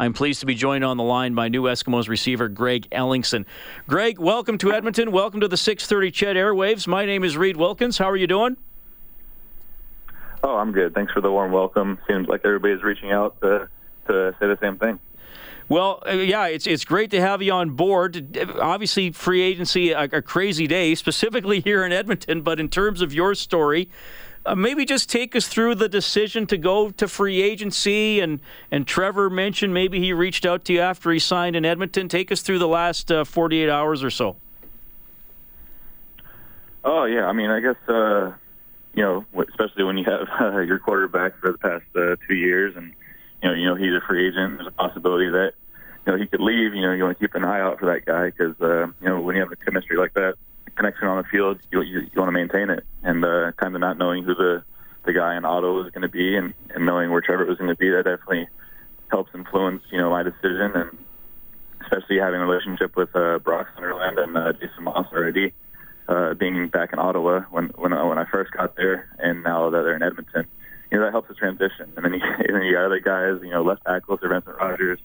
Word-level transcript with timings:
I'm 0.00 0.14
pleased 0.14 0.40
to 0.40 0.46
be 0.46 0.54
joined 0.54 0.82
on 0.82 0.96
the 0.96 1.02
line 1.02 1.34
by 1.34 1.48
new 1.48 1.64
Eskimos 1.64 2.08
receiver 2.08 2.48
Greg 2.48 2.88
Ellingson. 2.88 3.44
Greg, 3.86 4.18
welcome 4.18 4.56
to 4.56 4.72
Edmonton. 4.72 5.12
Welcome 5.12 5.40
to 5.40 5.48
the 5.48 5.58
6:30 5.58 6.10
CHED 6.10 6.36
Airwaves. 6.36 6.86
My 6.86 7.04
name 7.04 7.22
is 7.22 7.36
Reid 7.36 7.58
Wilkins. 7.58 7.98
How 7.98 8.08
are 8.08 8.16
you 8.16 8.26
doing? 8.26 8.56
Oh, 10.42 10.56
I'm 10.56 10.72
good. 10.72 10.94
Thanks 10.94 11.12
for 11.12 11.20
the 11.20 11.30
warm 11.30 11.52
welcome. 11.52 11.98
Seems 12.08 12.28
like 12.28 12.40
everybody's 12.46 12.82
reaching 12.82 13.12
out 13.12 13.38
to 13.42 13.68
to 14.08 14.34
say 14.40 14.46
the 14.46 14.56
same 14.62 14.78
thing. 14.78 14.98
Well, 15.68 16.02
uh, 16.08 16.12
yeah, 16.12 16.46
it's 16.46 16.66
it's 16.66 16.86
great 16.86 17.10
to 17.10 17.20
have 17.20 17.42
you 17.42 17.52
on 17.52 17.72
board. 17.72 18.38
Obviously, 18.58 19.12
free 19.12 19.42
agency 19.42 19.90
a, 19.90 20.04
a 20.04 20.22
crazy 20.22 20.66
day, 20.66 20.94
specifically 20.94 21.60
here 21.64 21.84
in 21.84 21.92
Edmonton. 21.92 22.40
But 22.40 22.58
in 22.58 22.70
terms 22.70 23.02
of 23.02 23.12
your 23.12 23.34
story, 23.34 23.90
uh, 24.46 24.54
maybe 24.54 24.84
just 24.84 25.10
take 25.10 25.36
us 25.36 25.46
through 25.46 25.74
the 25.74 25.88
decision 25.88 26.46
to 26.46 26.56
go 26.56 26.90
to 26.90 27.08
free 27.08 27.42
agency. 27.42 28.20
And 28.20 28.40
and 28.70 28.86
Trevor 28.86 29.30
mentioned 29.30 29.74
maybe 29.74 30.00
he 30.00 30.12
reached 30.12 30.46
out 30.46 30.64
to 30.66 30.72
you 30.72 30.80
after 30.80 31.10
he 31.10 31.18
signed 31.18 31.56
in 31.56 31.64
Edmonton. 31.64 32.08
Take 32.08 32.32
us 32.32 32.40
through 32.40 32.58
the 32.58 32.68
last 32.68 33.12
uh, 33.12 33.24
48 33.24 33.68
hours 33.68 34.02
or 34.02 34.10
so. 34.10 34.36
Oh 36.84 37.04
yeah, 37.04 37.26
I 37.26 37.32
mean, 37.32 37.50
I 37.50 37.60
guess 37.60 37.76
uh, 37.88 38.32
you 38.94 39.02
know, 39.02 39.24
especially 39.48 39.84
when 39.84 39.98
you 39.98 40.04
have 40.04 40.28
uh, 40.54 40.58
your 40.60 40.78
quarterback 40.78 41.38
for 41.38 41.52
the 41.52 41.58
past 41.58 41.84
uh, 41.94 42.16
two 42.26 42.34
years, 42.34 42.74
and 42.76 42.92
you 43.42 43.48
know, 43.48 43.54
you 43.54 43.64
know 43.66 43.74
he's 43.74 43.92
a 43.92 44.00
free 44.06 44.28
agent. 44.28 44.56
There's 44.56 44.68
a 44.68 44.72
possibility 44.72 45.30
that 45.30 45.52
you 46.06 46.12
know 46.12 46.18
he 46.18 46.26
could 46.26 46.40
leave. 46.40 46.74
You 46.74 46.82
know, 46.82 46.92
you 46.92 47.04
want 47.04 47.18
to 47.18 47.24
keep 47.24 47.34
an 47.34 47.44
eye 47.44 47.60
out 47.60 47.78
for 47.78 47.86
that 47.92 48.06
guy 48.06 48.30
because 48.30 48.58
uh, 48.60 48.86
you 49.02 49.08
know 49.08 49.20
when 49.20 49.36
you 49.36 49.42
have 49.42 49.52
a 49.52 49.56
chemistry 49.56 49.96
like 49.98 50.14
that, 50.14 50.34
connection 51.00 51.08
on 51.08 51.22
the 51.22 51.28
field, 51.28 51.58
you 51.70 51.82
you, 51.82 52.00
you 52.00 52.20
want 52.20 52.28
to 52.28 52.32
maintain 52.32 52.70
it. 52.70 52.84
And 53.02 53.24
uh, 53.24 53.52
kind 53.56 53.74
of 53.74 53.80
not 53.80 53.98
knowing 53.98 54.24
who 54.24 54.34
the 54.34 54.62
the 55.04 55.12
guy 55.12 55.36
in 55.36 55.44
Ottawa 55.44 55.72
was 55.72 55.90
going 55.92 56.02
to 56.02 56.08
be, 56.08 56.36
and, 56.36 56.52
and 56.74 56.84
knowing 56.84 57.10
where 57.10 57.22
Trevor 57.22 57.46
was 57.46 57.56
going 57.56 57.70
to 57.70 57.76
be, 57.76 57.88
that 57.90 58.04
definitely 58.04 58.48
helps 59.10 59.30
influence 59.34 59.82
you 59.90 59.98
know 59.98 60.10
my 60.10 60.22
decision, 60.22 60.72
and 60.74 60.98
especially 61.82 62.18
having 62.18 62.40
a 62.40 62.46
relationship 62.46 62.96
with 62.96 63.14
uh, 63.16 63.38
Brock 63.38 63.68
Sunderland 63.74 64.18
and 64.18 64.36
uh, 64.36 64.52
Jason 64.52 64.84
Maas 64.84 65.06
already. 65.12 65.52
Uh, 66.08 66.34
being 66.34 66.66
back 66.66 66.92
in 66.92 66.98
Ottawa 66.98 67.42
when 67.50 67.66
when 67.76 67.92
uh, 67.92 68.04
when 68.06 68.18
I 68.18 68.24
first 68.24 68.50
got 68.50 68.76
there, 68.76 69.08
and 69.18 69.42
now 69.44 69.70
that 69.70 69.82
they're 69.82 69.94
in 69.94 70.02
Edmonton, 70.02 70.46
you 70.90 70.98
know 70.98 71.04
that 71.04 71.12
helps 71.12 71.28
the 71.28 71.34
transition. 71.34 71.92
And 71.96 72.04
then 72.04 72.14
you, 72.14 72.20
and 72.22 72.54
then 72.54 72.62
you 72.62 72.74
got 72.74 72.86
other 72.86 73.00
guys, 73.00 73.40
you 73.42 73.50
know, 73.50 73.62
left 73.62 73.84
tackles, 73.84 74.18
Vincent 74.20 74.56
Rogers, 74.56 74.98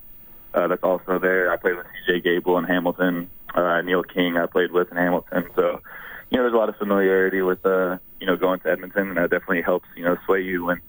uh, 0.55 0.67
that's 0.67 0.83
also 0.83 1.19
there. 1.19 1.51
I 1.51 1.57
played 1.57 1.75
with 1.75 1.85
C.J. 2.07 2.21
Gable 2.21 2.57
in 2.57 2.63
Hamilton. 2.63 3.29
Uh, 3.55 3.81
Neil 3.81 4.03
King 4.03 4.37
I 4.37 4.45
played 4.47 4.71
with 4.71 4.91
in 4.91 4.97
Hamilton. 4.97 5.45
So, 5.55 5.81
you 6.29 6.37
know, 6.37 6.43
there's 6.43 6.53
a 6.53 6.57
lot 6.57 6.69
of 6.69 6.75
familiarity 6.75 7.41
with, 7.41 7.65
uh, 7.65 7.97
you 8.19 8.27
know, 8.27 8.35
going 8.35 8.59
to 8.61 8.69
Edmonton, 8.69 9.09
and 9.09 9.17
that 9.17 9.29
definitely 9.29 9.61
helps, 9.61 9.87
you 9.95 10.03
know, 10.03 10.17
sway 10.25 10.41
you 10.41 10.65
when 10.65 10.81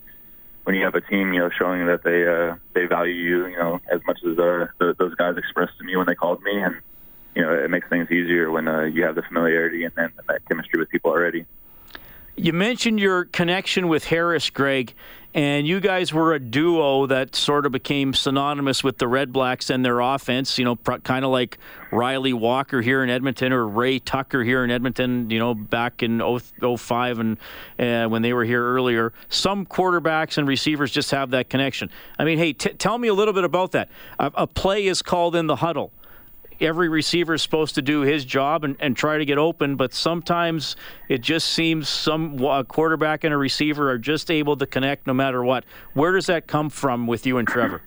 when 0.65 0.75
you 0.75 0.85
have 0.85 0.97
a 0.97 1.01
team, 1.01 1.33
you 1.33 1.39
know, 1.39 1.49
showing 1.57 1.87
that 1.87 2.03
they 2.03 2.27
uh, 2.27 2.57
they 2.75 2.87
value 2.87 3.15
you, 3.15 3.47
you 3.47 3.57
know, 3.57 3.81
as 3.91 4.01
much 4.05 4.19
as 4.29 4.37
uh, 4.37 4.67
the, 4.81 4.97
those 4.99 5.15
guys 5.15 5.37
expressed 5.37 5.79
to 5.79 5.85
me 5.85 5.95
when 5.97 6.07
they 6.07 6.15
called 6.17 6.43
me, 6.43 6.61
and 6.61 6.75
you 7.37 7.43
know, 7.43 7.53
it 7.53 7.71
makes 7.71 7.89
things 7.89 8.11
easier 8.11 8.51
when 8.51 8.67
uh, 8.67 8.83
you 8.83 9.05
have 9.05 9.15
the 9.15 9.23
familiarity 9.23 9.85
and 9.85 9.95
then 9.95 10.13
that 10.27 10.45
chemistry 10.49 10.81
with 10.81 10.89
people 10.89 11.13
already. 11.13 11.47
You 12.39 12.53
mentioned 12.53 13.01
your 13.01 13.25
connection 13.25 13.89
with 13.89 14.05
Harris, 14.05 14.51
Greg, 14.51 14.93
and 15.33 15.67
you 15.67 15.81
guys 15.81 16.13
were 16.13 16.35
a 16.35 16.39
duo 16.39 17.07
that 17.07 17.35
sort 17.35 17.65
of 17.65 17.73
became 17.73 18.13
synonymous 18.13 18.85
with 18.85 18.99
the 18.99 19.07
Redblacks 19.07 19.71
and 19.71 19.83
their 19.83 20.01
offense. 20.01 20.59
You 20.59 20.67
know, 20.67 20.77
kind 20.77 21.25
of 21.25 21.31
like 21.31 21.57
Reilly 21.91 22.35
Walker 22.35 22.83
here 22.83 23.03
in 23.03 23.09
Edmonton 23.09 23.55
or 23.55 23.67
Ray 23.67 23.99
Tucker 24.01 24.45
here 24.45 24.63
in 24.65 24.71
Edmonton. 24.71 25.31
You 25.31 25.39
know, 25.39 25.55
back 25.55 26.03
in 26.03 26.21
05 26.21 27.19
and 27.19 27.39
uh, 27.79 28.07
when 28.09 28.21
they 28.21 28.35
were 28.35 28.45
here 28.45 28.63
earlier. 28.63 29.15
Some 29.31 29.65
quarterbacks 29.65 30.37
and 30.37 30.47
receivers 30.47 30.91
just 30.91 31.13
have 31.13 31.31
that 31.31 31.49
connection. 31.49 31.89
I 32.19 32.25
mean, 32.25 32.37
hey, 32.37 32.53
t- 32.53 32.75
tell 32.75 32.99
me 32.99 33.09
a 33.09 33.15
little 33.15 33.35
bit 33.35 33.45
about 33.45 33.73
that. 33.73 33.89
A, 34.19 34.31
a 34.35 34.47
play 34.47 34.87
is 34.87 35.01
called 35.01 35.35
in 35.35 35.47
the 35.47 35.57
huddle 35.57 35.91
every 36.61 36.89
receiver 36.89 37.35
is 37.35 37.43
supposed 37.43 37.75
to 37.77 37.83
do 37.83 38.01
his 38.01 38.25
job 38.25 38.65
and, 38.65 38.77
and 38.81 38.97
try 38.97 39.19
to 39.19 39.25
get 39.25 39.39
open, 39.39 39.77
but 39.77 39.93
sometimes 39.93 40.77
it 41.09 41.21
just 41.21 41.49
seems 41.49 41.89
some 41.89 42.39
a 42.45 42.65
quarterback 42.65 43.25
and 43.25 43.33
a 43.33 43.37
receiver 43.37 43.91
are 43.91 43.99
just 43.99 44.31
able 44.31 44.57
to 44.57 44.67
connect 44.67 45.07
no 45.07 45.15
matter 45.15 45.45
what. 45.45 45.65
Where 45.95 46.13
does 46.13 46.27
that 46.27 46.47
come 46.47 46.71
from 46.71 47.07
with 47.07 47.27
you 47.27 47.39
and 47.39 47.47
Trevor? 47.47 47.83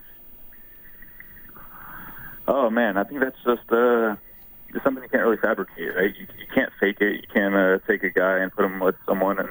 Oh 2.48 2.70
man, 2.70 2.98
I 2.98 3.04
think 3.04 3.20
that's 3.22 3.38
just 3.46 3.72
uh, 3.72 4.16
something 4.84 5.04
you 5.04 5.10
can't 5.10 5.24
really 5.24 5.38
fabricate. 5.38 5.96
Right? 5.96 6.14
You, 6.20 6.26
you 6.40 6.48
can't 6.54 6.72
fake 6.80 6.98
it. 7.00 7.22
You 7.22 7.28
can't 7.34 7.56
uh, 7.56 7.78
take 7.88 8.04
a 8.04 8.10
guy 8.10 8.40
and 8.40 8.52
put 8.52 8.66
him 8.66 8.80
with 8.80 8.96
someone 9.06 9.40
and 9.40 9.50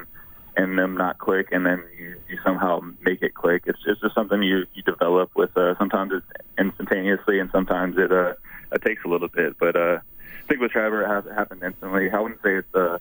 and 0.57 0.77
them 0.77 0.97
not 0.97 1.17
click, 1.17 1.47
and 1.51 1.65
then 1.65 1.81
you, 1.97 2.19
you 2.27 2.37
somehow 2.43 2.81
make 3.01 3.21
it 3.21 3.33
click. 3.33 3.63
It's 3.65 3.79
just, 3.85 4.01
just 4.01 4.13
something 4.15 4.43
you 4.43 4.65
you 4.73 4.83
develop 4.83 5.31
with. 5.35 5.55
Uh, 5.55 5.77
sometimes 5.77 6.11
it's 6.13 6.25
instantaneously, 6.57 7.39
and 7.39 7.49
sometimes 7.51 7.97
it 7.97 8.11
uh 8.11 8.33
it 8.71 8.81
takes 8.81 9.03
a 9.03 9.07
little 9.07 9.27
bit. 9.27 9.57
But 9.59 9.75
uh, 9.75 9.99
I 9.99 10.47
think 10.47 10.61
with 10.61 10.71
Trevor, 10.71 11.03
it 11.03 11.33
happened 11.33 11.63
instantly. 11.63 12.09
I 12.09 12.19
wouldn't 12.19 12.41
say 12.41 12.55
it's 12.55 12.73
a 12.73 12.99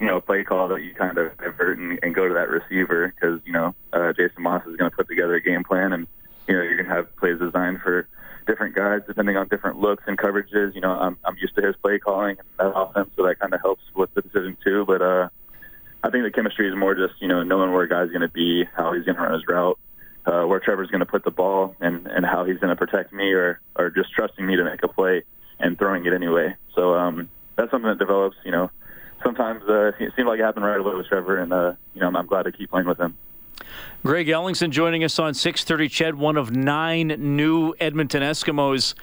you 0.00 0.06
know 0.06 0.20
play 0.20 0.44
call 0.44 0.68
that 0.68 0.82
you 0.82 0.94
kind 0.94 1.16
of 1.16 1.36
divert 1.38 1.78
and, 1.78 1.98
and 2.02 2.14
go 2.14 2.28
to 2.28 2.34
that 2.34 2.48
receiver 2.48 3.12
because 3.14 3.40
you 3.44 3.52
know 3.52 3.74
uh, 3.92 4.12
Jason 4.12 4.42
Maas 4.42 4.66
is 4.66 4.76
going 4.76 4.90
to 4.90 4.96
put 4.96 5.08
together 5.08 5.34
a 5.34 5.40
game 5.40 5.64
plan, 5.64 5.92
and 5.92 6.06
you 6.48 6.54
know 6.54 6.62
you're 6.62 6.76
going 6.76 6.88
to 6.88 6.94
have 6.94 7.14
plays 7.16 7.38
designed 7.38 7.80
for 7.80 8.06
different 8.46 8.74
guys 8.76 9.02
depending 9.06 9.36
on 9.36 9.48
different 9.48 9.78
looks 9.78 10.04
and 10.06 10.18
coverages. 10.18 10.74
You 10.74 10.80
know, 10.80 10.92
I'm 10.92 11.16
I'm 11.24 11.36
used 11.38 11.54
to 11.56 11.62
his 11.62 11.76
play 11.76 11.98
calling 11.98 12.36
and 12.38 12.48
that 12.58 12.76
offense, 12.76 13.10
so 13.16 13.24
that 13.26 13.38
kind 13.38 13.54
of 13.54 13.60
helps 13.60 13.82
with 13.94 14.12
the 14.14 14.22
decision 14.22 14.56
too. 14.62 14.84
But 14.86 15.02
uh, 15.02 15.28
I 16.02 16.10
think 16.10 16.24
the 16.24 16.30
chemistry 16.30 16.68
is 16.68 16.76
more 16.76 16.94
just 16.94 17.20
you 17.20 17.28
know 17.28 17.42
knowing 17.42 17.72
where 17.72 17.82
a 17.82 17.88
guy's 17.88 18.08
going 18.08 18.20
to 18.20 18.28
be, 18.28 18.64
how 18.76 18.92
he's 18.92 19.04
going 19.04 19.16
to 19.16 19.22
run 19.22 19.32
his 19.32 19.46
route, 19.48 19.78
uh, 20.26 20.42
where 20.42 20.60
Trevor's 20.60 20.90
going 20.90 21.00
to 21.00 21.06
put 21.06 21.24
the 21.24 21.30
ball 21.30 21.76
and, 21.80 22.06
and 22.06 22.26
how 22.26 22.44
he's 22.44 22.58
going 22.58 22.70
to 22.70 22.76
protect 22.76 23.12
me 23.12 23.32
or, 23.32 23.60
or 23.76 23.90
just 23.90 24.12
trusting 24.12 24.44
me 24.44 24.56
to 24.56 24.64
make 24.64 24.82
a 24.82 24.88
play 24.88 25.22
and 25.58 25.78
throwing 25.78 26.04
it 26.04 26.12
anyway. 26.12 26.54
So 26.74 26.94
um, 26.94 27.30
that's 27.56 27.70
something 27.70 27.88
that 27.88 27.98
develops, 27.98 28.36
you 28.44 28.50
know, 28.50 28.70
sometimes 29.22 29.62
uh, 29.68 29.92
it 29.98 30.12
seemed 30.16 30.28
like 30.28 30.40
it 30.40 30.42
happened 30.42 30.64
right 30.64 30.78
away 30.78 30.94
with 30.94 31.06
Trevor, 31.06 31.38
and, 31.38 31.52
uh, 31.52 31.72
you 31.94 32.00
know, 32.00 32.08
I'm, 32.08 32.16
I'm 32.16 32.26
glad 32.26 32.42
to 32.44 32.52
keep 32.52 32.70
playing 32.70 32.86
with 32.86 32.98
him. 32.98 33.16
Greg 34.04 34.26
Ellingson 34.26 34.70
joining 34.70 35.02
us 35.02 35.18
on 35.18 35.34
630 35.34 35.88
CHED, 35.88 36.14
one 36.16 36.36
of 36.36 36.54
nine 36.54 37.08
new 37.08 37.74
Edmonton 37.80 38.22
Eskimos 38.22 38.94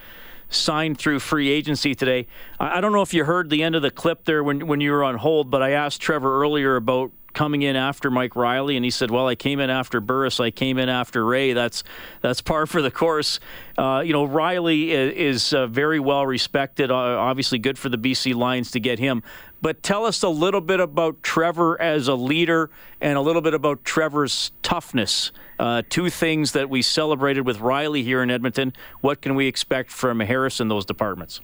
signed 0.48 0.98
through 0.98 1.18
free 1.20 1.50
agency 1.50 1.94
today. 1.94 2.26
I 2.60 2.80
don't 2.80 2.92
know 2.92 3.02
if 3.02 3.12
you 3.12 3.24
heard 3.24 3.50
the 3.50 3.62
end 3.62 3.74
of 3.74 3.82
the 3.82 3.90
clip 3.90 4.24
there 4.24 4.44
when, 4.44 4.66
when 4.66 4.80
you 4.80 4.92
were 4.92 5.02
on 5.02 5.16
hold, 5.16 5.50
but 5.50 5.62
I 5.62 5.70
asked 5.70 6.00
Trevor 6.00 6.40
earlier 6.40 6.76
about 6.76 7.10
coming 7.34 7.62
in 7.62 7.76
after 7.76 8.10
Mike 8.10 8.36
Reilly, 8.36 8.76
and 8.76 8.84
he 8.84 8.90
said, 8.90 9.10
"Well, 9.10 9.28
I 9.28 9.34
came 9.34 9.60
in 9.60 9.70
after 9.70 10.00
Burris. 10.00 10.40
I 10.40 10.50
came 10.50 10.78
in 10.78 10.88
after 10.88 11.24
Ray. 11.24 11.52
That's 11.52 11.84
that's 12.20 12.40
par 12.40 12.66
for 12.66 12.80
the 12.80 12.90
course." 12.90 13.40
Uh, 13.76 14.02
you 14.04 14.12
know, 14.12 14.24
Reilly 14.24 14.92
is, 14.92 15.44
is 15.44 15.52
uh, 15.52 15.66
very 15.66 16.00
well 16.00 16.26
respected. 16.26 16.90
Uh, 16.90 16.94
obviously, 16.94 17.58
good 17.58 17.78
for 17.78 17.88
the 17.88 17.98
BC 17.98 18.34
Lions 18.34 18.70
to 18.70 18.80
get 18.80 18.98
him. 18.98 19.22
But 19.60 19.82
tell 19.82 20.04
us 20.04 20.22
a 20.22 20.28
little 20.28 20.60
bit 20.60 20.78
about 20.78 21.22
Trevor 21.22 21.80
as 21.80 22.06
a 22.08 22.14
leader, 22.14 22.70
and 23.00 23.16
a 23.16 23.20
little 23.20 23.42
bit 23.42 23.54
about 23.54 23.84
Trevor's 23.84 24.52
toughness. 24.62 25.32
Uh, 25.58 25.82
two 25.88 26.10
things 26.10 26.52
that 26.52 26.68
we 26.68 26.82
celebrated 26.82 27.46
with 27.46 27.60
Reilly 27.60 28.02
here 28.02 28.22
in 28.22 28.30
Edmonton. 28.30 28.72
What 29.00 29.22
can 29.22 29.34
we 29.34 29.46
expect 29.46 29.90
from 29.90 30.20
Harris 30.20 30.60
in 30.60 30.68
those 30.68 30.84
departments? 30.84 31.40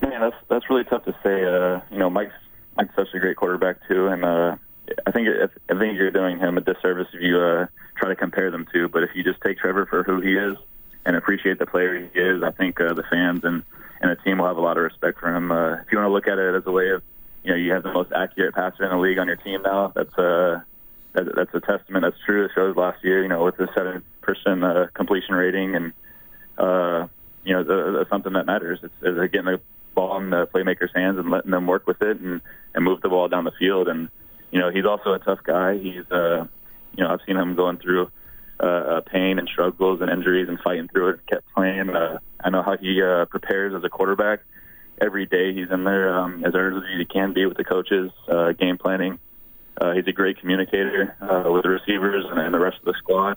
Man, 0.00 0.20
that's 0.20 0.36
that's 0.48 0.70
really 0.70 0.84
tough 0.84 1.04
to 1.04 1.12
say. 1.22 1.44
Uh, 1.44 1.80
you 1.90 1.98
know, 1.98 2.10
Mike's 2.10 2.32
Mike's 2.76 2.94
such 2.96 3.08
a 3.14 3.18
great 3.18 3.36
quarterback 3.36 3.76
too, 3.88 4.08
and 4.08 4.24
uh, 4.24 4.56
I 5.06 5.10
think 5.10 5.28
I 5.28 5.78
think 5.78 5.96
you're 5.96 6.10
doing 6.10 6.38
him 6.38 6.58
a 6.58 6.60
disservice 6.60 7.08
if 7.12 7.22
you 7.22 7.40
uh, 7.40 7.66
try 7.96 8.08
to 8.08 8.16
compare 8.16 8.50
them 8.50 8.66
two. 8.72 8.88
But 8.88 9.02
if 9.02 9.10
you 9.14 9.22
just 9.22 9.40
take 9.40 9.58
Trevor 9.58 9.86
for 9.86 10.02
who 10.02 10.20
he 10.20 10.34
is 10.34 10.56
and 11.06 11.16
appreciate 11.16 11.58
the 11.58 11.66
player 11.66 11.98
he 11.98 12.18
is, 12.18 12.42
I 12.42 12.50
think 12.50 12.80
uh, 12.80 12.94
the 12.94 13.04
fans 13.10 13.44
and 13.44 13.62
and 14.00 14.10
the 14.10 14.16
team 14.22 14.38
will 14.38 14.46
have 14.46 14.56
a 14.56 14.60
lot 14.60 14.76
of 14.76 14.84
respect 14.84 15.20
for 15.20 15.34
him. 15.34 15.50
Uh, 15.50 15.74
if 15.74 15.92
you 15.92 15.98
want 15.98 16.08
to 16.08 16.12
look 16.12 16.28
at 16.28 16.38
it 16.38 16.54
as 16.54 16.66
a 16.66 16.70
way 16.70 16.90
of, 16.90 17.02
you 17.42 17.50
know, 17.50 17.56
you 17.56 17.72
have 17.72 17.82
the 17.82 17.92
most 17.92 18.12
accurate 18.12 18.54
passer 18.54 18.84
in 18.84 18.90
the 18.90 18.98
league 18.98 19.18
on 19.18 19.26
your 19.26 19.36
team 19.36 19.62
now. 19.62 19.92
That's 19.94 20.12
a 20.18 20.22
uh, 20.22 20.60
that, 21.14 21.34
that's 21.36 21.54
a 21.54 21.60
testament. 21.60 22.04
That's 22.04 22.16
true. 22.26 22.44
It 22.44 22.50
shows 22.54 22.76
last 22.76 23.02
year, 23.04 23.22
you 23.22 23.28
know, 23.28 23.44
with 23.44 23.56
the 23.56 23.68
seven 23.74 24.02
percent 24.20 24.64
uh, 24.64 24.88
completion 24.94 25.34
rating 25.34 25.76
and 25.76 25.92
uh, 26.58 27.06
you 27.44 27.52
know, 27.52 27.62
the, 27.62 27.98
the, 27.98 28.06
something 28.10 28.32
that 28.32 28.46
matters. 28.46 28.80
It's, 28.82 28.94
it's 29.02 29.32
getting 29.32 29.46
the 29.46 29.60
ball 29.94 30.18
in 30.18 30.30
the 30.30 30.46
playmakers' 30.46 30.94
hands 30.94 31.18
and 31.18 31.30
letting 31.30 31.50
them 31.50 31.66
work 31.66 31.86
with 31.86 32.02
it 32.02 32.20
and 32.20 32.40
and 32.74 32.84
move 32.84 33.00
the 33.00 33.08
ball 33.08 33.28
down 33.28 33.44
the 33.44 33.52
field. 33.58 33.88
And 33.88 34.08
you 34.50 34.60
know, 34.60 34.70
he's 34.70 34.84
also 34.84 35.12
a 35.12 35.18
tough 35.18 35.40
guy. 35.44 35.78
He's 35.78 36.04
uh, 36.10 36.46
you 36.96 37.04
know, 37.04 37.10
I've 37.10 37.20
seen 37.26 37.36
him 37.36 37.54
going 37.54 37.78
through 37.78 38.10
uh, 38.60 38.66
uh, 38.66 39.00
pain 39.00 39.38
and 39.38 39.48
struggles 39.48 40.00
and 40.00 40.10
injuries 40.10 40.48
and 40.48 40.58
fighting 40.60 40.88
through 40.88 41.10
it. 41.10 41.26
Kept 41.26 41.52
playing. 41.54 41.90
Uh, 41.90 42.18
I 42.42 42.50
know 42.50 42.62
how 42.62 42.76
he 42.76 43.02
uh, 43.02 43.24
prepares 43.26 43.74
as 43.74 43.82
a 43.84 43.88
quarterback. 43.88 44.40
Every 45.00 45.26
day 45.26 45.52
he's 45.52 45.70
in 45.72 45.84
there 45.84 46.16
um, 46.16 46.44
as 46.44 46.54
early 46.54 46.78
as 46.92 46.98
he 46.98 47.04
can 47.04 47.32
be 47.32 47.46
with 47.46 47.56
the 47.56 47.64
coaches, 47.64 48.12
uh, 48.28 48.52
game 48.52 48.78
planning. 48.78 49.18
Uh, 49.80 49.92
he's 49.92 50.06
a 50.06 50.12
great 50.12 50.38
communicator 50.38 51.16
uh, 51.20 51.50
with 51.50 51.64
the 51.64 51.68
receivers 51.68 52.24
and, 52.30 52.38
and 52.38 52.54
the 52.54 52.60
rest 52.60 52.78
of 52.78 52.84
the 52.84 52.94
squad. 52.98 53.36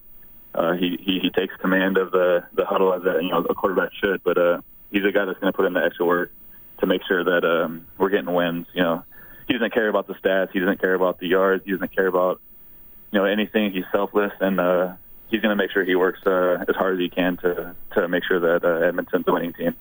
Uh, 0.54 0.74
he, 0.74 0.98
he 1.02 1.20
he 1.20 1.30
takes 1.30 1.56
command 1.58 1.98
of 1.98 2.12
the 2.12 2.44
the 2.54 2.66
huddle 2.66 2.94
as 2.94 3.04
a 3.04 3.22
you 3.22 3.30
know 3.30 3.40
a 3.50 3.56
quarterback 3.56 3.90
should, 4.00 4.24
but 4.24 4.38
uh, 4.38 4.62
he's 4.92 5.04
a 5.04 5.12
guy 5.12 5.26
that's 5.26 5.40
going 5.40 5.52
to 5.52 5.56
put 5.56 5.66
in 5.66 5.74
the 5.74 5.84
extra 5.84 6.06
work 6.06 6.32
to 6.80 6.86
make 6.86 7.02
sure 7.08 7.24
that 7.24 7.44
um, 7.44 7.88
we're 7.98 8.10
getting 8.10 8.34
wins. 8.34 8.68
You 8.74 8.84
know, 8.84 9.04
he 9.48 9.54
doesn't 9.54 9.74
care 9.74 9.88
about 9.88 10.08
the 10.08 10.14
stats. 10.16 10.52
He 10.52 10.60
doesn't 10.60 10.80
care 10.80 10.94
about 10.94 11.20
the 11.20 11.28
yards. 11.28 11.64
He 11.66 11.72
doesn't 11.72 11.96
care 11.96 12.08
about 12.08 12.42
you 13.12 13.20
know 13.20 13.26
anything. 13.26 13.72
He's 13.72 13.86
selfless, 13.92 14.34
and 14.40 14.60
uh, 14.60 14.94
he's 15.30 15.42
going 15.42 15.56
to 15.56 15.62
make 15.62 15.72
sure 15.72 15.84
he 15.84 15.96
works 15.96 16.20
uh, 16.26 16.64
as 16.68 16.76
hard 16.76 16.96
as 16.96 17.00
he 17.00 17.10
can 17.10 17.38
to 17.38 17.76
to 17.94 18.08
make 18.08 18.24
sure 18.24 18.40
that 18.40 18.66
uh, 18.66 18.86
Edmonton's 18.86 19.28
a 19.28 19.32
winning 19.32 19.54
team. 19.54 19.76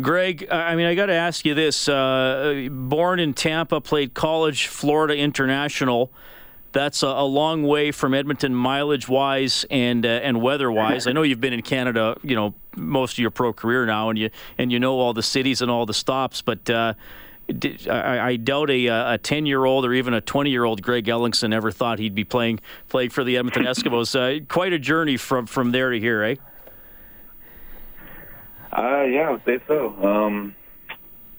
Greg, 0.00 0.48
I 0.50 0.74
mean, 0.74 0.86
I 0.86 0.94
got 0.94 1.06
to 1.06 1.14
ask 1.14 1.44
you 1.44 1.54
this: 1.54 1.88
uh, 1.88 2.68
born 2.70 3.20
in 3.20 3.34
Tampa, 3.34 3.80
played 3.80 4.14
college, 4.14 4.66
Florida 4.66 5.16
International. 5.16 6.10
That's 6.74 7.04
a, 7.04 7.06
a 7.06 7.24
long 7.24 7.62
way 7.62 7.92
from 7.92 8.14
Edmonton, 8.14 8.52
mileage-wise 8.52 9.64
and 9.70 10.04
uh, 10.04 10.08
and 10.08 10.42
weather-wise. 10.42 11.06
I 11.06 11.12
know 11.12 11.22
you've 11.22 11.40
been 11.40 11.52
in 11.52 11.62
Canada, 11.62 12.16
you 12.24 12.34
know, 12.34 12.52
most 12.76 13.12
of 13.12 13.20
your 13.20 13.30
pro 13.30 13.52
career 13.52 13.86
now, 13.86 14.10
and 14.10 14.18
you 14.18 14.28
and 14.58 14.72
you 14.72 14.80
know 14.80 14.98
all 14.98 15.14
the 15.14 15.22
cities 15.22 15.62
and 15.62 15.70
all 15.70 15.86
the 15.86 15.94
stops, 15.94 16.42
but. 16.42 16.68
Uh, 16.68 16.94
I, 17.90 18.20
I 18.20 18.36
doubt 18.36 18.70
a 18.70 18.86
a 18.86 19.18
ten 19.18 19.44
year 19.44 19.66
old 19.66 19.84
or 19.84 19.92
even 19.92 20.14
a 20.14 20.22
twenty 20.22 20.48
year 20.48 20.64
old 20.64 20.80
Greg 20.80 21.04
Ellingson 21.04 21.52
ever 21.52 21.70
thought 21.70 21.98
he'd 21.98 22.14
be 22.14 22.24
playing 22.24 22.60
playing 22.88 23.10
for 23.10 23.22
the 23.22 23.36
Edmonton 23.36 23.64
Eskimos. 23.64 24.16
Uh, 24.16 24.42
quite 24.46 24.72
a 24.72 24.78
journey 24.78 25.18
from 25.18 25.44
from 25.44 25.70
there 25.70 25.90
to 25.90 26.00
here, 26.00 26.22
eh? 26.22 26.36
Uh, 28.72 29.02
yeah, 29.02 29.28
I 29.28 29.30
would 29.32 29.44
say 29.44 29.60
so. 29.68 29.94
Um, 30.02 30.56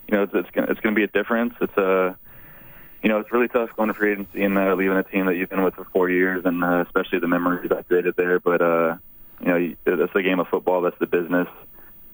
you 0.07 0.15
know, 0.15 0.23
it's 0.23 0.33
it's 0.35 0.49
gonna, 0.51 0.67
it's 0.69 0.79
gonna 0.79 0.95
be 0.95 1.05
a 1.05 1.07
difference. 1.07 1.55
It's 1.59 1.75
a 1.75 1.81
uh, 1.81 2.13
you 3.05 3.09
know, 3.09 3.19
it's 3.19 3.31
really 3.31 3.47
tough 3.47 3.69
going 3.77 3.89
to 3.89 3.93
free 3.93 4.13
agency 4.13 4.41
and 4.41 4.57
uh, 4.57 4.73
leaving 4.73 4.97
a 4.97 5.03
team 5.03 5.27
that 5.27 5.35
you've 5.35 5.51
been 5.51 5.63
with 5.63 5.75
for 5.75 5.85
four 5.93 6.09
years, 6.09 6.43
and 6.43 6.63
uh, 6.63 6.83
especially 6.87 7.19
the 7.19 7.27
memories 7.27 7.71
I 7.71 7.83
created 7.83 8.15
there. 8.15 8.39
But 8.39 8.63
uh, 8.63 8.97
you 9.41 9.45
know, 9.45 9.75
that's 9.85 10.11
the 10.11 10.23
game 10.23 10.39
of 10.39 10.47
football. 10.47 10.81
That's 10.81 10.97
the 10.97 11.05
business. 11.05 11.47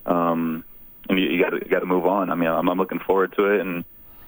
Um, 0.05 0.65
and 1.07 1.17
you, 1.17 1.29
you 1.29 1.41
got 1.41 1.51
to 1.51 1.59
got 1.61 1.79
to 1.79 1.85
move 1.85 2.05
on. 2.05 2.29
I 2.29 2.35
mean, 2.35 2.49
I'm, 2.49 2.67
I'm 2.67 2.77
looking 2.77 2.99
forward 2.99 3.33
to 3.37 3.53
it, 3.53 3.61
and 3.61 3.85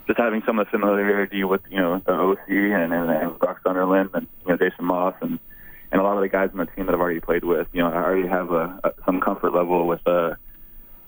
just 0.07 0.17
having 0.17 0.41
some 0.45 0.57
of 0.57 0.67
the 0.67 0.71
familiarity 0.71 1.43
with 1.43 1.63
you 1.69 1.81
know 1.81 1.99
the 1.99 2.13
OC 2.13 2.47
and 2.47 2.93
and, 2.93 3.09
and 3.11 3.39
Brock 3.39 3.59
Sunderland 3.61 4.11
and 4.13 4.25
you 4.45 4.51
know 4.53 4.57
Jason 4.57 4.85
Maas 4.85 5.15
and 5.19 5.39
and 5.91 5.99
a 5.99 6.03
lot 6.05 6.15
of 6.15 6.21
the 6.21 6.29
guys 6.29 6.51
on 6.53 6.59
the 6.59 6.65
team 6.67 6.85
that 6.85 6.95
I've 6.95 7.01
already 7.01 7.19
played 7.19 7.43
with. 7.43 7.67
You 7.73 7.81
know, 7.81 7.89
I 7.89 7.97
already 7.97 8.29
have 8.29 8.51
a, 8.53 8.79
a 8.85 8.93
some 9.05 9.19
comfort 9.19 9.53
level 9.53 9.85
with 9.85 10.07
uh 10.07 10.35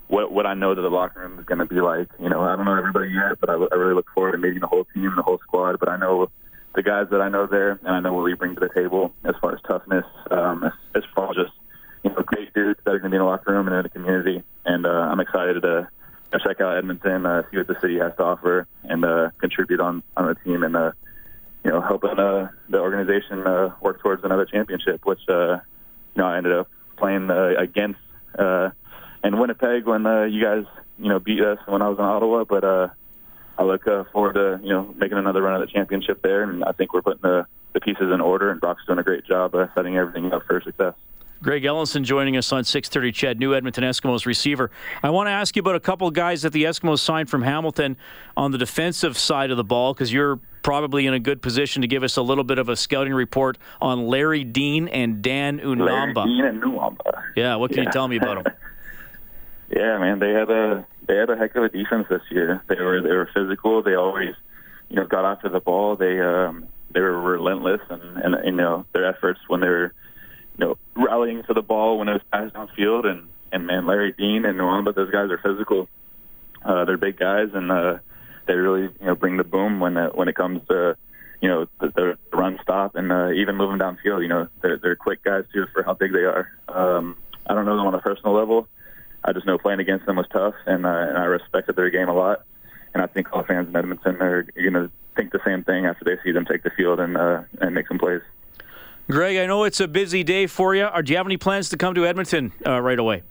what 0.08 0.32
what 0.32 0.46
I 0.46 0.54
know 0.54 0.74
that 0.74 0.80
the 0.80 0.88
locker 0.88 1.20
room 1.20 1.38
is 1.38 1.44
going 1.44 1.58
to 1.58 1.66
be 1.66 1.80
like. 1.80 2.08
You 2.20 2.28
know, 2.28 2.42
I 2.42 2.56
don't 2.56 2.64
know 2.64 2.76
everybody 2.76 3.10
yet, 3.10 3.40
but 3.40 3.50
I, 3.50 3.54
I 3.54 3.74
really 3.74 3.94
look 3.94 4.08
forward 4.14 4.32
to 4.32 4.38
meeting 4.38 4.60
the 4.60 4.66
whole 4.66 4.84
team, 4.94 5.12
the 5.16 5.22
whole 5.22 5.38
squad. 5.38 5.78
But 5.78 5.88
I 5.88 5.96
know 5.96 6.30
the 6.74 6.82
guys 6.82 7.06
that 7.10 7.20
I 7.20 7.28
know 7.28 7.46
there, 7.46 7.72
and 7.82 7.88
I 7.88 8.00
know 8.00 8.12
what 8.12 8.24
we 8.24 8.34
bring 8.34 8.54
to 8.54 8.60
the 8.60 8.68
table 8.74 9.12
as 9.24 9.34
far 9.40 9.54
as 9.54 9.60
toughness, 9.66 10.04
um, 10.30 10.64
as, 10.64 10.72
as 10.96 11.02
far 11.14 11.30
as 11.30 11.36
just 11.36 11.52
you 12.04 12.10
know 12.10 12.22
great 12.22 12.52
dudes 12.54 12.80
that 12.84 12.94
are 12.94 12.98
going 12.98 13.10
to 13.10 13.14
be 13.14 13.16
in 13.16 13.22
the 13.22 13.26
locker 13.26 13.52
room 13.52 13.66
and 13.66 13.76
in 13.76 13.82
the 13.82 13.88
community. 13.88 14.42
And 14.64 14.86
uh, 14.86 14.90
I'm 14.90 15.20
excited 15.20 15.62
to 15.62 15.88
check 16.46 16.60
out 16.60 16.76
Edmonton, 16.76 17.24
uh, 17.24 17.42
see 17.50 17.56
what 17.56 17.66
the 17.66 17.80
city 17.80 17.98
has 17.98 18.12
to 18.16 18.22
offer, 18.22 18.66
and 18.84 19.04
uh, 19.04 19.30
contribute 19.38 19.80
on 19.80 20.02
on 20.16 20.26
the 20.26 20.34
team 20.44 20.62
and 20.62 20.76
uh, 20.76 20.92
you 21.64 21.70
know 21.70 21.80
helping 21.80 22.18
uh, 22.18 22.48
the 22.68 22.78
organization 22.78 23.46
uh, 23.46 23.74
work 23.80 24.00
towards 24.00 24.24
another 24.24 24.44
championship, 24.44 25.04
which 25.04 25.20
uh, 25.28 25.54
you 26.14 26.22
know 26.22 26.26
I 26.26 26.36
ended 26.36 26.52
up 26.52 26.68
playing 26.96 27.30
uh, 27.30 27.54
against. 27.58 28.00
Uh, 28.38 28.70
in 29.24 29.38
Winnipeg 29.38 29.86
when 29.86 30.06
uh, 30.06 30.24
you 30.24 30.42
guys, 30.42 30.64
you 30.98 31.08
know, 31.08 31.18
beat 31.18 31.42
us 31.42 31.58
when 31.66 31.82
I 31.82 31.88
was 31.88 31.98
in 31.98 32.04
Ottawa. 32.04 32.44
But 32.44 32.64
uh, 32.64 32.88
I 33.58 33.64
look 33.64 33.86
uh, 33.86 34.04
forward 34.12 34.34
to, 34.34 34.60
you 34.62 34.70
know, 34.70 34.94
making 34.96 35.18
another 35.18 35.42
run 35.42 35.60
at 35.60 35.66
the 35.66 35.72
championship 35.72 36.22
there. 36.22 36.42
And 36.42 36.64
I 36.64 36.72
think 36.72 36.92
we're 36.92 37.02
putting 37.02 37.22
the, 37.22 37.46
the 37.72 37.80
pieces 37.80 38.12
in 38.12 38.20
order, 38.20 38.50
and 38.50 38.60
Brock's 38.60 38.84
doing 38.86 38.98
a 38.98 39.02
great 39.02 39.24
job 39.24 39.54
uh, 39.54 39.68
setting 39.74 39.96
everything 39.96 40.32
up 40.32 40.44
for 40.46 40.60
success. 40.60 40.94
Greg 41.42 41.64
Ellingson 41.64 42.02
joining 42.02 42.36
us 42.36 42.50
on 42.52 42.64
6:30. 42.64 43.14
CHED, 43.14 43.38
new 43.38 43.54
Edmonton 43.54 43.84
Eskimos 43.84 44.24
receiver. 44.24 44.70
I 45.02 45.10
want 45.10 45.26
to 45.26 45.32
ask 45.32 45.54
you 45.54 45.60
about 45.60 45.74
a 45.74 45.80
couple 45.80 46.08
of 46.08 46.14
guys 46.14 46.42
that 46.42 46.52
the 46.52 46.64
Eskimos 46.64 47.00
signed 47.00 47.28
from 47.28 47.42
Hamilton 47.42 47.96
on 48.36 48.52
the 48.52 48.58
defensive 48.58 49.18
side 49.18 49.50
of 49.50 49.56
the 49.56 49.64
ball, 49.64 49.92
because 49.92 50.12
you're 50.12 50.40
probably 50.62 51.06
in 51.06 51.14
a 51.14 51.20
good 51.20 51.42
position 51.42 51.82
to 51.82 51.88
give 51.88 52.02
us 52.02 52.16
a 52.16 52.22
little 52.22 52.42
bit 52.42 52.58
of 52.58 52.68
a 52.68 52.74
scouting 52.74 53.14
report 53.14 53.58
on 53.80 54.06
Larry 54.06 54.44
Dean 54.44 54.88
and 54.88 55.22
Dan 55.22 55.60
Unamba. 55.60 56.16
Larry 56.16 56.26
Dean 56.26 56.44
and 56.46 56.62
Unamba. 56.62 57.22
Yeah, 57.36 57.56
what 57.56 57.70
can 57.70 57.78
yeah. 57.78 57.84
you 57.84 57.92
tell 57.92 58.08
me 58.08 58.16
about 58.16 58.42
them? 58.44 58.52
Yeah, 59.70 59.98
man, 59.98 60.18
they 60.20 60.30
had 60.30 60.50
a 60.50 60.86
they 61.06 61.16
had 61.16 61.30
a 61.30 61.36
heck 61.36 61.56
of 61.56 61.64
a 61.64 61.68
defense 61.68 62.06
this 62.08 62.22
year. 62.30 62.62
They 62.68 62.76
were 62.76 63.02
they 63.02 63.10
were 63.10 63.28
physical. 63.34 63.82
They 63.82 63.94
always, 63.94 64.34
you 64.88 64.96
know, 64.96 65.06
got 65.06 65.24
after 65.24 65.48
the 65.48 65.60
ball. 65.60 65.96
They 65.96 66.20
um 66.20 66.68
they 66.92 67.00
were 67.00 67.20
relentless 67.20 67.80
and 67.90 68.02
and 68.18 68.36
you 68.44 68.52
know 68.52 68.86
their 68.92 69.06
efforts 69.06 69.40
when 69.48 69.60
they 69.60 69.68
were, 69.68 69.92
you 70.58 70.66
know, 70.66 70.78
rallying 70.94 71.42
to 71.44 71.54
the 71.54 71.62
ball 71.62 71.98
when 71.98 72.08
it 72.08 72.12
was 72.12 72.22
passed 72.32 72.54
downfield 72.54 73.06
and 73.06 73.28
and 73.52 73.66
man, 73.66 73.86
Larry 73.86 74.12
Dean 74.12 74.44
and 74.44 74.58
Unamba, 74.58 74.94
those 74.94 75.10
guys 75.10 75.30
are 75.30 75.38
physical. 75.38 75.88
Uh, 76.64 76.84
they're 76.84 76.96
big 76.96 77.18
guys 77.18 77.48
and 77.54 77.70
uh, 77.70 77.98
they 78.46 78.54
really 78.54 78.82
you 79.00 79.06
know 79.06 79.14
bring 79.14 79.36
the 79.36 79.44
boom 79.44 79.80
when 79.80 79.96
it, 79.96 80.14
when 80.16 80.28
it 80.28 80.36
comes 80.36 80.60
to 80.68 80.96
you 81.40 81.48
know 81.48 81.66
the, 81.80 81.92
the 81.96 82.18
run 82.36 82.58
stop 82.62 82.94
and 82.94 83.10
uh, 83.10 83.30
even 83.32 83.56
moving 83.56 83.78
downfield. 83.78 84.22
You 84.22 84.28
know 84.28 84.48
they're 84.62 84.78
they're 84.78 84.96
quick 84.96 85.24
guys 85.24 85.44
too 85.52 85.66
for 85.72 85.82
how 85.82 85.94
big 85.94 86.12
they 86.12 86.24
are. 86.24 86.48
Um, 86.68 87.16
I 87.48 87.54
don't 87.54 87.66
know 87.66 87.76
them 87.76 87.86
on 87.86 87.94
a 87.94 88.00
personal 88.00 88.32
level. 88.32 88.68
I 89.24 89.32
just 89.32 89.46
know 89.46 89.58
playing 89.58 89.80
against 89.80 90.06
them 90.06 90.16
was 90.16 90.26
tough, 90.32 90.54
and, 90.66 90.86
uh, 90.86 90.88
and 90.88 91.18
I 91.18 91.24
respected 91.24 91.76
their 91.76 91.90
game 91.90 92.08
a 92.08 92.14
lot. 92.14 92.44
And 92.94 93.02
I 93.02 93.06
think 93.06 93.32
all 93.32 93.42
fans 93.42 93.68
in 93.68 93.76
Edmonton 93.76 94.16
are 94.22 94.42
going 94.42 94.72
to 94.72 94.90
think 95.16 95.32
the 95.32 95.40
same 95.44 95.64
thing 95.64 95.86
after 95.86 96.04
they 96.04 96.16
see 96.22 96.32
them 96.32 96.44
take 96.44 96.62
the 96.62 96.70
field 96.70 97.00
and 97.00 97.16
uh, 97.16 97.42
and 97.60 97.74
make 97.74 97.88
some 97.88 97.98
plays. 97.98 98.22
Greg, 99.10 99.36
I 99.36 99.46
know 99.46 99.64
it's 99.64 99.80
a 99.80 99.86
busy 99.86 100.24
day 100.24 100.46
for 100.46 100.74
you. 100.74 100.86
Or 100.86 101.02
do 101.02 101.12
you 101.12 101.16
have 101.16 101.26
any 101.26 101.36
plans 101.36 101.68
to 101.70 101.76
come 101.76 101.94
to 101.94 102.06
Edmonton 102.06 102.52
uh, 102.66 102.80
right 102.80 102.98
away? 102.98 103.22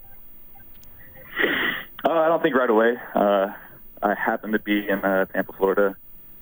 Uh, 2.04 2.12
I 2.12 2.28
don't 2.28 2.42
think 2.42 2.54
right 2.54 2.70
away. 2.70 2.96
Uh, 3.14 3.48
I 4.02 4.14
happen 4.14 4.52
to 4.52 4.58
be 4.58 4.88
in 4.88 5.00
uh, 5.00 5.26
Tampa, 5.26 5.52
Florida, 5.52 5.96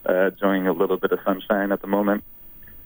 uh, 0.09 0.27
enjoying 0.27 0.67
a 0.67 0.73
little 0.73 0.99
bit 0.99 1.11
of 1.11 1.19
sunshine 1.25 1.73
at 1.73 1.81
the 1.81 1.87
moment. 1.87 2.23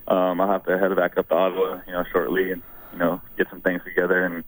Um, 0.06 0.40
I'll 0.40 0.50
have 0.50 0.64
to 0.66 0.78
head 0.78 0.94
back 0.96 1.18
up 1.18 1.28
to 1.28 1.34
Ottawa, 1.34 1.80
you 1.86 1.92
know, 1.92 2.04
shortly, 2.12 2.52
and 2.52 2.62
you 2.92 2.98
know, 2.98 3.20
get 3.36 3.48
some 3.50 3.60
things 3.60 3.82
together 3.84 4.24
and 4.24 4.44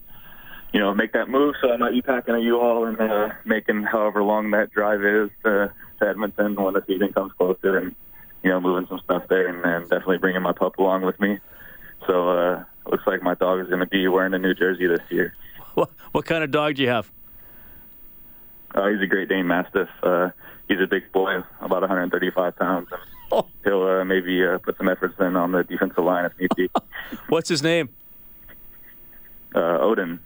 you 0.72 0.80
know, 0.80 0.94
make 0.94 1.12
that 1.12 1.28
move. 1.28 1.54
So 1.60 1.72
I 1.72 1.76
might 1.76 1.92
be 1.92 2.02
packing 2.02 2.34
a 2.34 2.38
U-Haul 2.38 2.86
and 2.86 3.00
uh, 3.00 3.30
making 3.44 3.82
however 3.82 4.22
long 4.22 4.50
that 4.52 4.70
drive 4.70 5.04
is 5.04 5.30
to, 5.44 5.72
to 6.00 6.08
Edmonton 6.08 6.54
when 6.54 6.74
the 6.74 6.84
season 6.86 7.12
comes 7.12 7.32
closer, 7.32 7.78
and 7.78 7.94
you 8.42 8.50
know, 8.50 8.60
moving 8.60 8.86
some 8.88 9.00
stuff 9.00 9.24
there, 9.28 9.48
and, 9.48 9.64
and 9.64 9.88
definitely 9.88 10.18
bringing 10.18 10.42
my 10.42 10.52
pup 10.52 10.78
along 10.78 11.02
with 11.02 11.18
me. 11.20 11.38
So 12.06 12.30
uh, 12.30 12.64
looks 12.86 13.06
like 13.06 13.22
my 13.22 13.34
dog 13.34 13.60
is 13.60 13.66
going 13.68 13.80
to 13.80 13.86
be 13.86 14.06
wearing 14.08 14.34
a 14.34 14.38
new 14.38 14.54
jersey 14.54 14.86
this 14.86 15.00
year. 15.10 15.34
What, 15.74 15.90
what 16.10 16.24
kind 16.24 16.42
of 16.42 16.50
dog 16.50 16.74
do 16.74 16.82
you 16.82 16.88
have? 16.88 17.10
Uh, 18.74 18.88
he's 18.88 19.00
a 19.00 19.06
Great 19.06 19.28
Dane 19.28 19.46
Mastiff. 19.46 19.88
Uh, 20.02 20.30
he's 20.68 20.80
a 20.80 20.86
big 20.86 21.10
boy, 21.12 21.42
about 21.60 21.82
135 21.82 22.56
pounds. 22.56 22.88
And 22.90 23.00
oh. 23.30 23.46
He'll 23.64 23.82
uh, 23.82 24.04
maybe 24.04 24.44
uh, 24.44 24.58
put 24.58 24.76
some 24.78 24.88
efforts 24.88 25.14
in 25.20 25.36
on 25.36 25.52
the 25.52 25.62
defensive 25.62 26.02
line 26.02 26.24
if 26.24 26.38
need 26.38 26.54
be. 26.56 26.70
What's 27.28 27.48
his 27.48 27.62
name? 27.62 27.88
Uh, 29.54 29.78
Odin. 29.78 30.20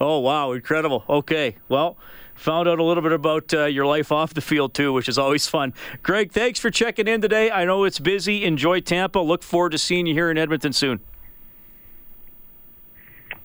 Oh, 0.00 0.18
wow. 0.18 0.52
Incredible. 0.52 1.04
Okay. 1.08 1.56
Well, 1.68 1.96
found 2.34 2.68
out 2.68 2.78
a 2.78 2.84
little 2.84 3.02
bit 3.02 3.12
about 3.12 3.52
uh, 3.54 3.64
your 3.64 3.86
life 3.86 4.12
off 4.12 4.34
the 4.34 4.40
field, 4.40 4.74
too, 4.74 4.92
which 4.92 5.08
is 5.08 5.18
always 5.18 5.46
fun. 5.46 5.72
Greg, 6.02 6.32
thanks 6.32 6.60
for 6.60 6.70
checking 6.70 7.08
in 7.08 7.20
today. 7.20 7.50
I 7.50 7.64
know 7.64 7.84
it's 7.84 7.98
busy. 7.98 8.44
Enjoy 8.44 8.80
Tampa. 8.80 9.18
Look 9.20 9.42
forward 9.42 9.72
to 9.72 9.78
seeing 9.78 10.06
you 10.06 10.14
here 10.14 10.30
in 10.30 10.38
Edmonton 10.38 10.72
soon. 10.72 11.00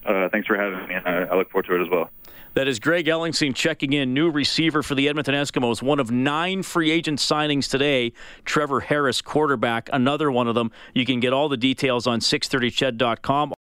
Uh, 0.05 0.27
thanks 0.29 0.48
for 0.48 0.58
having 0.58 0.88
me, 0.88 0.96
and 0.96 1.08
I, 1.08 1.34
I 1.34 1.36
look 1.36 1.51
forward 1.51 1.67
to 1.67 1.75
it 1.75 1.81
as 1.81 1.89
well. 1.89 2.10
That 2.53 2.67
is 2.67 2.79
Greg 2.79 3.05
Ellingson 3.05 3.55
checking 3.55 3.93
in, 3.93 4.13
new 4.13 4.29
receiver 4.29 4.84
for 4.84 4.93
the 4.93 5.08
Edmonton 5.08 5.36
Eskimos. 5.36 5.81
One 5.81 6.01
of 6.01 6.12
nine 6.12 6.63
free 6.63 6.91
agent 6.91 7.20
signings 7.20 7.70
today. 7.70 8.12
Trevor 8.43 8.81
Harris, 8.81 9.22
quarterback, 9.22 9.89
another 9.93 10.29
one 10.29 10.50
of 10.50 10.55
them. 10.55 10.70
You 10.93 11.05
can 11.05 11.22
get 11.22 11.31
all 11.31 11.48
the 11.48 11.55
details 11.55 12.08
on 12.08 12.20
630ched.com. 12.20 13.53